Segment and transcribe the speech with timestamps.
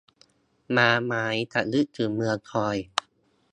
[0.75, 2.77] ม้าไม้ จะนึกถึงเมืองทรอย